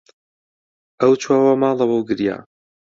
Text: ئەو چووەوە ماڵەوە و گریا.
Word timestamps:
ئەو 1.01 1.13
چووەوە 1.21 1.53
ماڵەوە 1.63 1.95
و 1.97 2.05
گریا. 2.09 2.37